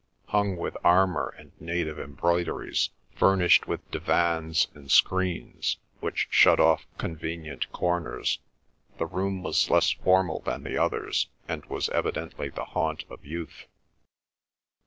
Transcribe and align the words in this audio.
Hung 0.29 0.57
with 0.57 0.75
armour 0.83 1.35
and 1.37 1.51
native 1.59 1.99
embroideries, 1.99 2.89
furnished 3.13 3.67
with 3.67 3.87
divans 3.91 4.67
and 4.73 4.89
screens, 4.89 5.77
which 5.99 6.25
shut 6.31 6.59
off 6.59 6.87
convenient 6.97 7.71
corners, 7.71 8.39
the 8.97 9.05
room 9.05 9.43
was 9.43 9.69
less 9.69 9.91
formal 9.91 10.39
than 10.39 10.63
the 10.63 10.75
others, 10.75 11.27
and 11.47 11.63
was 11.67 11.87
evidently 11.89 12.49
the 12.49 12.65
haunt 12.65 13.05
of 13.11 13.23
youth. 13.23 13.67